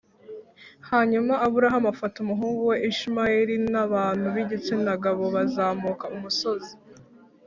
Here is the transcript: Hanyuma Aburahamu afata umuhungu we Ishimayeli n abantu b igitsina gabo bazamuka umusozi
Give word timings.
Hanyuma 0.89 1.33
Aburahamu 1.45 1.87
afata 1.93 2.15
umuhungu 2.19 2.61
we 2.69 2.75
Ishimayeli 2.91 3.55
n 3.71 3.73
abantu 3.85 4.25
b 4.33 4.35
igitsina 4.43 4.91
gabo 5.03 5.25
bazamuka 5.35 6.05
umusozi 6.15 6.73